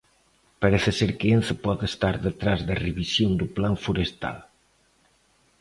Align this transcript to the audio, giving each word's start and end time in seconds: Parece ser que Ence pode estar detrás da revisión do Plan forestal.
Parece 0.61 0.89
ser 0.99 1.11
que 1.17 1.27
Ence 1.35 1.53
pode 1.65 1.85
estar 1.91 2.15
detrás 2.27 2.59
da 2.67 2.79
revisión 2.87 3.31
do 3.39 3.47
Plan 3.55 3.75
forestal. 3.85 4.37